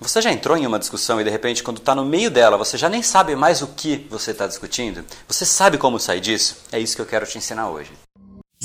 [0.00, 2.78] Você já entrou em uma discussão e de repente, quando está no meio dela, você
[2.78, 5.04] já nem sabe mais o que você está discutindo?
[5.28, 6.56] Você sabe como sair disso?
[6.72, 7.92] É isso que eu quero te ensinar hoje.